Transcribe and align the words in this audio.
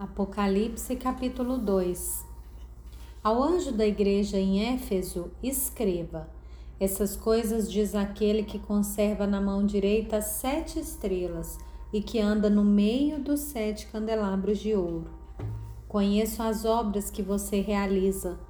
Apocalipse 0.00 0.96
capítulo 0.96 1.58
2 1.58 2.24
Ao 3.22 3.42
anjo 3.42 3.70
da 3.70 3.86
igreja 3.86 4.38
em 4.38 4.72
Éfeso, 4.72 5.30
escreva: 5.42 6.26
Essas 6.80 7.16
coisas 7.16 7.70
diz 7.70 7.94
aquele 7.94 8.42
que 8.42 8.58
conserva 8.58 9.26
na 9.26 9.42
mão 9.42 9.66
direita 9.66 10.22
sete 10.22 10.80
estrelas 10.80 11.58
e 11.92 12.00
que 12.00 12.18
anda 12.18 12.48
no 12.48 12.64
meio 12.64 13.20
dos 13.20 13.40
sete 13.40 13.88
candelabros 13.88 14.58
de 14.60 14.74
ouro. 14.74 15.10
Conheço 15.86 16.42
as 16.42 16.64
obras 16.64 17.10
que 17.10 17.20
você 17.22 17.60
realiza, 17.60 18.40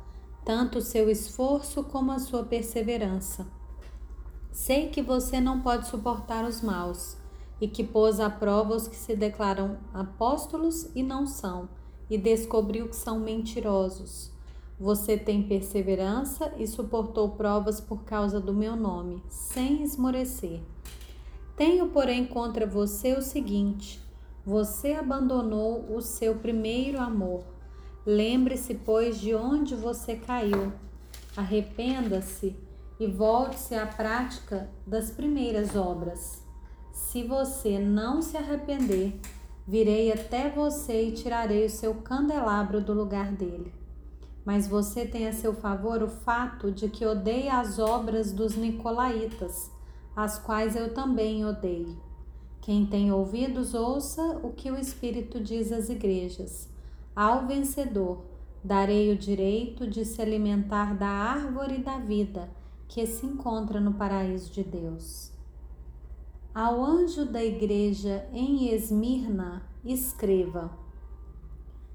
tanto 0.44 0.78
o 0.78 0.82
seu 0.82 1.10
esforço 1.10 1.82
como 1.82 2.12
a 2.12 2.20
sua 2.20 2.44
perseverança. 2.44 3.44
Sei 4.52 4.88
que 4.88 5.02
você 5.02 5.40
não 5.40 5.60
pode 5.60 5.88
suportar 5.88 6.44
os 6.44 6.62
maus 6.62 7.19
e 7.60 7.68
que 7.68 7.84
pôs 7.84 8.18
à 8.20 8.30
prova 8.30 8.74
os 8.74 8.88
que 8.88 8.96
se 8.96 9.14
declaram 9.14 9.78
apóstolos 9.92 10.88
e 10.94 11.02
não 11.02 11.26
são, 11.26 11.68
e 12.08 12.16
descobriu 12.16 12.88
que 12.88 12.96
são 12.96 13.20
mentirosos. 13.20 14.32
Você 14.78 15.18
tem 15.18 15.42
perseverança 15.42 16.54
e 16.56 16.66
suportou 16.66 17.28
provas 17.30 17.80
por 17.80 18.02
causa 18.04 18.40
do 18.40 18.54
meu 18.54 18.74
nome, 18.74 19.22
sem 19.28 19.82
esmorecer. 19.82 20.60
Tenho, 21.54 21.88
porém, 21.88 22.24
contra 22.24 22.66
você 22.66 23.12
o 23.12 23.20
seguinte: 23.20 24.02
você 24.44 24.94
abandonou 24.94 25.84
o 25.94 26.00
seu 26.00 26.36
primeiro 26.36 26.98
amor. 26.98 27.44
Lembre-se, 28.06 28.74
pois, 28.74 29.20
de 29.20 29.34
onde 29.34 29.74
você 29.74 30.16
caiu. 30.16 30.72
Arrependa-se 31.36 32.56
e 32.98 33.06
volte-se 33.06 33.74
à 33.74 33.86
prática 33.86 34.70
das 34.86 35.10
primeiras 35.10 35.76
obras. 35.76 36.42
Se 36.92 37.22
você 37.22 37.78
não 37.78 38.22
se 38.22 38.36
arrepender, 38.36 39.18
virei 39.66 40.12
até 40.12 40.50
você 40.50 41.08
e 41.08 41.12
tirarei 41.12 41.66
o 41.66 41.70
seu 41.70 41.94
candelabro 41.94 42.80
do 42.80 42.92
lugar 42.92 43.32
dele. 43.32 43.72
Mas 44.44 44.66
você 44.66 45.06
tem 45.06 45.28
a 45.28 45.32
seu 45.32 45.52
favor 45.52 46.02
o 46.02 46.08
fato 46.08 46.72
de 46.72 46.88
que 46.88 47.06
odeia 47.06 47.60
as 47.60 47.78
obras 47.78 48.32
dos 48.32 48.56
nicolaítas, 48.56 49.70
as 50.16 50.38
quais 50.38 50.74
eu 50.74 50.92
também 50.92 51.44
odeio. 51.44 51.96
Quem 52.60 52.84
tem 52.84 53.10
ouvidos, 53.10 53.74
ouça 53.74 54.22
o 54.42 54.50
que 54.52 54.70
o 54.70 54.78
Espírito 54.78 55.40
diz 55.40 55.72
às 55.72 55.88
igrejas. 55.88 56.68
Ao 57.14 57.46
vencedor, 57.46 58.24
darei 58.62 59.12
o 59.12 59.16
direito 59.16 59.86
de 59.86 60.04
se 60.04 60.20
alimentar 60.20 60.94
da 60.96 61.08
árvore 61.08 61.78
da 61.78 61.98
vida 61.98 62.48
que 62.86 63.06
se 63.06 63.24
encontra 63.24 63.80
no 63.80 63.94
paraíso 63.94 64.52
de 64.52 64.62
Deus. 64.62 65.29
Ao 66.52 66.84
anjo 66.84 67.24
da 67.24 67.44
igreja 67.44 68.28
em 68.32 68.74
Esmirna, 68.74 69.62
escreva: 69.84 70.76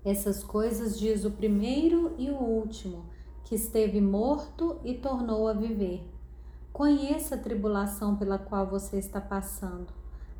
Essas 0.05 0.45
coisas 0.45 0.97
diz 0.97 1.25
o 1.25 1.31
primeiro 1.31 2.15
e 2.17 2.31
o 2.31 2.37
último, 2.37 3.03
que 3.43 3.55
esteve 3.55 3.99
morto 3.99 4.79
e 4.85 4.93
tornou 4.93 5.49
a 5.49 5.53
viver. 5.53 6.09
Conheça 6.71 7.35
a 7.35 7.37
tribulação 7.37 8.15
pela 8.15 8.37
qual 8.37 8.65
você 8.65 8.97
está 8.97 9.19
passando, 9.19 9.91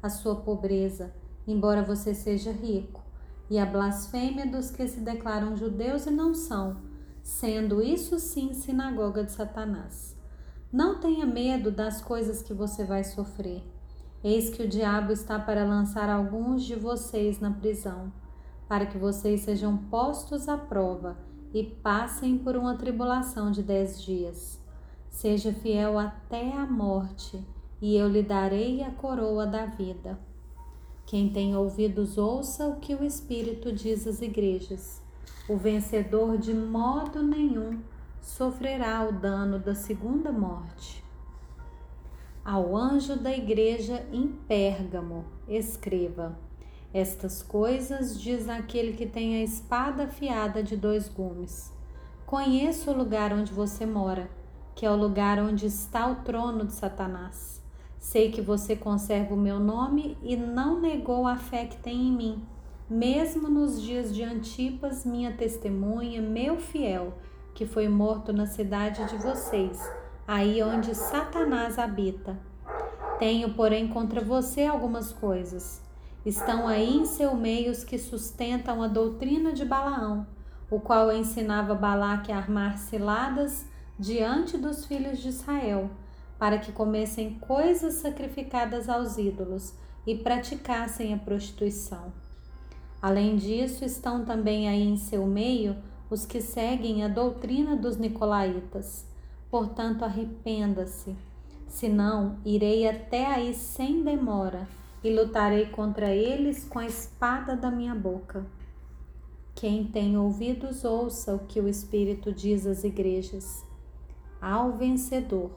a 0.02 0.08
sua 0.08 0.38
pobreza, 0.38 1.14
embora 1.46 1.84
você 1.84 2.16
seja 2.16 2.54
rico, 2.54 3.04
e 3.50 3.60
a 3.60 3.66
blasfêmia 3.66 4.48
dos 4.50 4.72
que 4.72 4.88
se 4.88 5.02
declaram 5.02 5.58
judeus 5.58 6.06
e 6.06 6.10
não 6.10 6.34
são, 6.34 6.78
sendo 7.22 7.82
isso 7.82 8.18
sim 8.18 8.54
sinagoga 8.54 9.26
de 9.26 9.34
Satanás. 9.34 10.16
Não 10.72 11.02
tenha 11.02 11.26
medo 11.26 11.70
das 11.70 12.00
coisas 12.00 12.42
que 12.42 12.54
você 12.54 12.86
vai 12.86 13.04
sofrer 13.04 13.75
Eis 14.26 14.50
que 14.50 14.64
o 14.64 14.68
diabo 14.68 15.12
está 15.12 15.38
para 15.38 15.64
lançar 15.64 16.10
alguns 16.10 16.64
de 16.64 16.74
vocês 16.74 17.40
na 17.40 17.52
prisão, 17.52 18.12
para 18.68 18.88
que 18.88 18.98
vocês 18.98 19.42
sejam 19.42 19.78
postos 19.78 20.50
à 20.50 20.58
prova 20.58 21.16
e 21.54 21.64
passem 21.64 22.36
por 22.36 22.56
uma 22.56 22.74
tribulação 22.74 23.52
de 23.52 23.62
dez 23.62 24.02
dias. 24.02 24.60
Seja 25.12 25.54
fiel 25.54 26.00
até 26.00 26.52
a 26.54 26.66
morte, 26.66 27.40
e 27.80 27.96
eu 27.96 28.10
lhe 28.10 28.24
darei 28.24 28.82
a 28.82 28.90
coroa 28.90 29.46
da 29.46 29.68
vida. 29.68 30.18
Quem 31.06 31.30
tem 31.30 31.56
ouvidos, 31.56 32.18
ouça 32.18 32.68
o 32.68 32.78
que 32.78 32.96
o 32.96 33.04
Espírito 33.04 33.72
diz 33.72 34.08
às 34.08 34.24
igrejas. 34.24 35.04
O 35.48 35.56
vencedor 35.56 36.40
de 36.40 36.52
modo 36.52 37.22
nenhum 37.22 37.80
sofrerá 38.24 39.08
o 39.08 39.12
dano 39.12 39.60
da 39.60 39.76
segunda 39.76 40.32
morte. 40.32 41.05
Ao 42.46 42.78
anjo 42.78 43.16
da 43.16 43.36
igreja 43.36 44.06
em 44.14 44.28
Pérgamo, 44.28 45.26
escreva: 45.48 46.38
Estas 46.94 47.42
coisas 47.42 48.22
diz 48.22 48.48
aquele 48.48 48.94
que 48.94 49.08
tem 49.08 49.38
a 49.38 49.44
espada 49.44 50.04
afiada 50.04 50.62
de 50.62 50.78
dois 50.78 51.10
gumes. 51.10 51.74
Conheço 52.24 52.92
o 52.92 52.96
lugar 52.96 53.34
onde 53.34 53.52
você 53.52 53.84
mora, 53.84 54.30
que 54.76 54.86
é 54.86 54.92
o 54.92 54.96
lugar 54.96 55.40
onde 55.40 55.66
está 55.66 56.06
o 56.08 56.18
trono 56.18 56.66
de 56.66 56.74
Satanás. 56.74 57.64
Sei 57.98 58.30
que 58.30 58.42
você 58.42 58.76
conserva 58.76 59.34
o 59.34 59.38
meu 59.38 59.60
nome 59.60 60.16
e 60.22 60.36
não 60.36 60.80
negou 60.80 61.26
a 61.26 61.38
fé 61.38 61.66
que 61.66 61.78
tem 61.78 62.10
em 62.10 62.12
mim, 62.12 62.46
mesmo 62.88 63.50
nos 63.50 63.82
dias 63.82 64.14
de 64.14 64.22
Antipas, 64.22 65.04
minha 65.04 65.34
testemunha, 65.34 66.22
meu 66.22 66.58
fiel, 66.58 67.16
que 67.56 67.66
foi 67.66 67.90
morto 67.90 68.32
na 68.32 68.46
cidade 68.46 69.04
de 69.10 69.18
vocês 69.18 70.05
aí 70.28 70.64
onde 70.64 70.96
Satanás 70.96 71.78
habita. 71.78 72.38
Tenho, 73.20 73.54
porém, 73.54 73.88
contra 73.88 74.22
você 74.22 74.66
algumas 74.66 75.14
coisas. 75.14 75.82
Estão 76.26 76.68
aí 76.68 76.98
em 76.98 77.06
seu 77.06 77.36
meio 77.36 77.72
os 77.72 77.84
que 77.84 78.00
sustentam 78.00 78.82
a 78.82 78.88
doutrina 78.88 79.54
de 79.54 79.64
Balaão, 79.64 80.26
o 80.72 80.80
qual 80.80 81.12
ensinava 81.12 81.76
Balaque 81.76 82.32
a 82.32 82.38
armar 82.38 82.78
ciladas 82.80 83.68
diante 84.00 84.58
dos 84.58 84.86
filhos 84.86 85.20
de 85.20 85.30
Israel, 85.30 85.90
para 86.40 86.58
que 86.58 86.72
comessem 86.72 87.36
coisas 87.36 87.96
sacrificadas 87.96 88.90
aos 88.90 89.18
ídolos 89.18 89.76
e 90.06 90.16
praticassem 90.16 91.14
a 91.14 91.18
prostituição. 91.18 92.12
Além 93.00 93.36
disso, 93.36 93.86
estão 93.86 94.26
também 94.26 94.68
aí 94.68 94.82
em 94.82 94.98
seu 94.98 95.28
meio 95.28 95.78
os 96.10 96.26
que 96.26 96.42
seguem 96.42 97.04
a 97.04 97.08
doutrina 97.08 97.76
dos 97.76 97.98
nicolaítas 97.98 99.06
Portanto, 99.56 100.04
arrependa-se, 100.04 101.16
senão 101.66 102.40
irei 102.44 102.90
até 102.90 103.26
aí 103.26 103.54
sem 103.54 104.04
demora 104.04 104.68
e 105.02 105.10
lutarei 105.10 105.68
contra 105.68 106.14
eles 106.14 106.66
com 106.66 106.78
a 106.78 106.86
espada 106.86 107.56
da 107.56 107.72
minha 107.72 107.96
boca. 107.96 108.46
Quem 109.56 109.86
tem 109.86 110.18
ouvidos, 110.18 110.84
ouça 110.84 111.34
o 111.34 111.40
que 111.40 111.62
o 111.62 111.70
Espírito 111.70 112.34
diz 112.34 112.68
às 112.68 112.84
igrejas. 112.84 113.66
Ao 114.42 114.74
vencedor, 114.74 115.52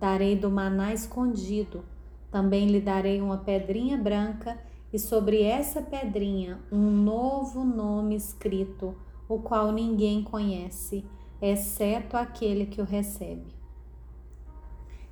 darei 0.00 0.34
do 0.34 0.50
maná 0.50 0.94
escondido, 0.94 1.84
também 2.30 2.68
lhe 2.68 2.80
darei 2.80 3.20
uma 3.20 3.36
pedrinha 3.36 3.98
branca, 3.98 4.58
e 4.90 4.98
sobre 4.98 5.42
essa 5.42 5.82
pedrinha 5.82 6.60
um 6.72 6.90
novo 6.90 7.62
nome 7.62 8.16
escrito, 8.16 8.96
o 9.28 9.38
qual 9.40 9.70
ninguém 9.70 10.24
conhece 10.24 11.04
exceto 11.52 12.16
aquele 12.16 12.66
que 12.66 12.80
o 12.80 12.84
recebe. 12.84 13.54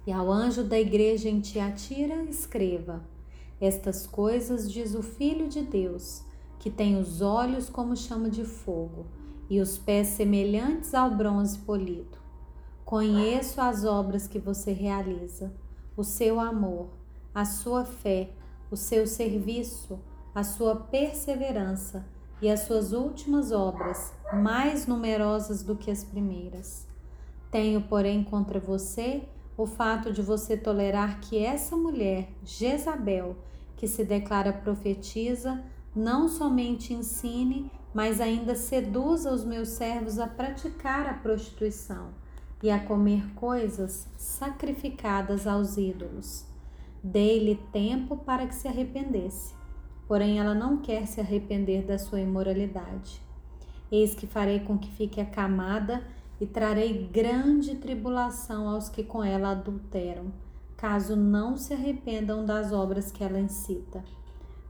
E 0.07 0.13
ao 0.13 0.31
anjo 0.33 0.65
da 0.65 0.79
igreja 0.79 1.29
em 1.29 1.41
Tiatira, 1.41 2.23
escreva: 2.25 3.05
Estas 3.61 4.07
coisas 4.07 4.71
diz 4.71 4.95
o 4.95 5.03
Filho 5.03 5.49
de 5.49 5.63
Deus, 5.63 6.25
que 6.59 6.71
tem 6.71 6.99
os 6.99 7.21
olhos 7.21 7.69
como 7.69 7.97
chama 7.97 8.31
de 8.31 8.45
fogo 8.45 9.07
e 9.49 9.61
os 9.61 9.77
pés 9.77 10.09
semelhantes 10.09 10.95
ao 10.95 11.11
bronze 11.11 11.59
polido. 11.59 12.19
Conheço 12.85 13.61
as 13.61 13.85
obras 13.85 14.27
que 14.27 14.39
você 14.39 14.73
realiza, 14.73 15.53
o 15.97 16.03
seu 16.03 16.41
amor, 16.41 16.89
a 17.35 17.45
sua 17.45 17.85
fé, 17.85 18.31
o 18.71 18.77
seu 18.77 19.07
serviço, 19.07 20.01
a 20.35 20.43
sua 20.43 20.75
perseverança 20.77 22.05
e 22.43 22.51
as 22.51 22.63
suas 22.63 22.93
últimas 22.93 23.53
obras, 23.53 24.13
mais 24.33 24.85
numerosas 24.89 25.63
do 25.63 25.77
que 25.77 25.93
as 25.93 26.03
primeiras. 26.03 26.89
Tenho, 27.53 27.83
porém, 27.83 28.25
contra 28.25 28.59
você 28.59 29.23
o 29.57 29.65
fato 29.65 30.13
de 30.13 30.21
você 30.21 30.57
tolerar 30.57 31.21
que 31.21 31.39
essa 31.39 31.77
mulher, 31.77 32.29
Jezabel, 32.45 33.37
que 33.77 33.87
se 33.87 34.05
declara 34.05 34.53
profetiza, 34.53 35.63
não 35.95 36.29
somente 36.29 36.93
ensine, 36.93 37.71
mas 37.95 38.21
ainda 38.21 38.57
seduza 38.57 39.33
os 39.33 39.45
meus 39.45 39.69
servos 39.69 40.19
a 40.19 40.27
praticar 40.27 41.07
a 41.07 41.15
prostituição 41.15 42.09
e 42.61 42.71
a 42.71 42.85
comer 42.85 43.25
coisas 43.35 44.09
sacrificadas 44.17 45.47
aos 45.47 45.77
ídolos. 45.77 46.45
Dei-lhe 47.05 47.57
tempo 47.71 48.17
para 48.17 48.47
que 48.47 48.55
se 48.55 48.67
arrependesse 48.67 49.62
porém 50.13 50.39
ela 50.39 50.55
não 50.55 50.77
quer 50.77 51.07
se 51.07 51.23
arrepender 51.23 51.87
da 51.87 51.99
sua 51.99 52.21
imoralidade. 52.21 53.19
Eis 53.91 54.15
que 54.15 54.27
farei 54.27 54.61
com 54.61 54.77
que 54.77 54.91
fique 54.91 55.19
acamada 55.19 56.07
e 56.39 56.45
trarei 56.45 57.09
grande 57.11 57.77
tribulação 57.77 58.69
aos 58.69 58.91
que 58.91 59.03
com 59.03 59.25
ela 59.25 59.53
adulteram, 59.53 60.31
caso 60.77 61.17
não 61.17 61.57
se 61.57 61.73
arrependam 61.73 62.45
das 62.45 62.75
obras 62.75 63.11
que 63.11 63.25
ela 63.25 63.41
incita. 63.41 64.05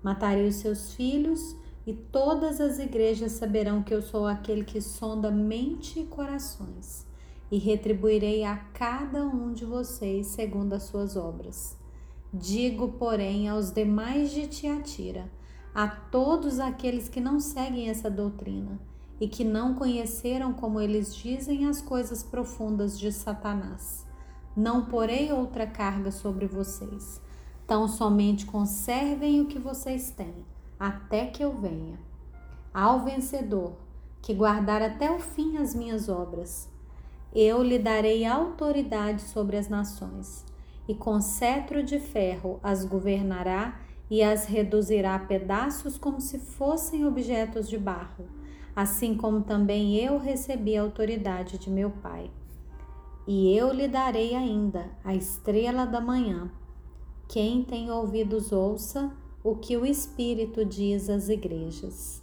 Matarei 0.00 0.46
os 0.46 0.54
seus 0.54 0.94
filhos 0.94 1.56
e 1.84 1.92
todas 1.92 2.60
as 2.60 2.78
igrejas 2.78 3.32
saberão 3.32 3.82
que 3.82 3.92
eu 3.92 4.00
sou 4.00 4.28
aquele 4.28 4.62
que 4.62 4.80
sonda 4.80 5.28
mente 5.28 5.98
e 5.98 6.04
corações, 6.04 7.04
e 7.50 7.58
retribuirei 7.58 8.44
a 8.44 8.58
cada 8.72 9.26
um 9.26 9.52
de 9.52 9.64
vocês 9.64 10.28
segundo 10.28 10.74
as 10.74 10.84
suas 10.84 11.16
obras. 11.16 11.81
Digo, 12.32 12.92
porém, 12.92 13.48
aos 13.48 13.70
demais 13.70 14.30
de 14.30 14.46
Tiatira, 14.46 15.30
a 15.74 15.86
todos 15.86 16.58
aqueles 16.58 17.08
que 17.08 17.20
não 17.20 17.38
seguem 17.38 17.90
essa 17.90 18.10
doutrina 18.10 18.80
e 19.20 19.28
que 19.28 19.44
não 19.44 19.74
conheceram, 19.74 20.52
como 20.52 20.80
eles 20.80 21.14
dizem, 21.14 21.66
as 21.66 21.82
coisas 21.82 22.22
profundas 22.22 22.98
de 22.98 23.12
Satanás. 23.12 24.06
Não 24.56 24.86
porei 24.86 25.30
outra 25.30 25.66
carga 25.66 26.10
sobre 26.10 26.46
vocês. 26.46 27.20
Tão 27.66 27.86
somente 27.86 28.46
conservem 28.46 29.40
o 29.40 29.46
que 29.46 29.58
vocês 29.58 30.10
têm 30.10 30.34
até 30.80 31.26
que 31.26 31.44
eu 31.44 31.52
venha. 31.52 31.98
Ao 32.74 33.04
vencedor, 33.04 33.74
que 34.20 34.34
guardar 34.34 34.82
até 34.82 35.10
o 35.10 35.20
fim 35.20 35.58
as 35.58 35.74
minhas 35.74 36.08
obras, 36.08 36.68
eu 37.32 37.62
lhe 37.62 37.78
darei 37.78 38.24
autoridade 38.24 39.22
sobre 39.22 39.56
as 39.56 39.68
nações, 39.68 40.44
e 40.88 40.94
com 40.94 41.20
cetro 41.20 41.82
de 41.82 41.98
ferro 41.98 42.58
as 42.62 42.84
governará 42.84 43.80
e 44.10 44.22
as 44.22 44.46
reduzirá 44.46 45.14
a 45.14 45.18
pedaços 45.18 45.96
como 45.96 46.20
se 46.20 46.38
fossem 46.38 47.06
objetos 47.06 47.68
de 47.68 47.78
barro, 47.78 48.26
assim 48.74 49.16
como 49.16 49.42
também 49.42 49.96
eu 49.96 50.18
recebi 50.18 50.76
a 50.76 50.82
autoridade 50.82 51.58
de 51.58 51.70
meu 51.70 51.90
Pai. 51.90 52.30
E 53.26 53.56
eu 53.56 53.72
lhe 53.72 53.86
darei 53.88 54.34
ainda 54.34 54.90
a 55.04 55.14
estrela 55.14 55.86
da 55.86 56.00
manhã. 56.00 56.50
Quem 57.28 57.62
tem 57.62 57.90
ouvidos, 57.90 58.52
ouça 58.52 59.12
o 59.44 59.56
que 59.56 59.76
o 59.76 59.86
Espírito 59.86 60.64
diz 60.64 61.08
às 61.08 61.28
igrejas. 61.28 62.21